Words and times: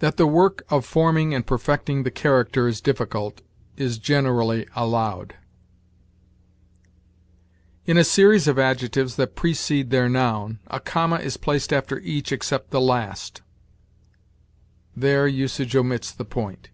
"That 0.00 0.16
the 0.16 0.26
work 0.26 0.64
of 0.68 0.84
forming 0.84 1.32
and 1.32 1.46
perfecting 1.46 2.02
the 2.02 2.10
character 2.10 2.66
is 2.66 2.80
difficult, 2.80 3.40
is 3.76 3.98
generally 3.98 4.66
allowed." 4.74 5.36
In 7.86 7.96
a 7.96 8.02
series 8.02 8.48
of 8.48 8.58
adjectives 8.58 9.14
that 9.14 9.36
precede 9.36 9.90
their 9.90 10.08
noun, 10.08 10.58
a 10.66 10.80
comma 10.80 11.20
is 11.20 11.36
placed 11.36 11.72
after 11.72 12.00
each 12.00 12.32
except 12.32 12.70
the 12.72 12.80
last; 12.80 13.42
there 14.96 15.28
usage 15.28 15.76
omits 15.76 16.10
the 16.10 16.24
point. 16.24 16.70